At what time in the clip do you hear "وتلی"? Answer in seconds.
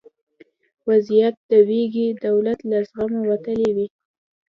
3.29-3.69